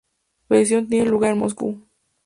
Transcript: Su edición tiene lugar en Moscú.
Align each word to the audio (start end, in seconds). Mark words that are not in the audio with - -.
Su 0.47 0.55
edición 0.55 0.87
tiene 0.87 1.07
lugar 1.07 1.33
en 1.33 1.37
Moscú. 1.37 1.79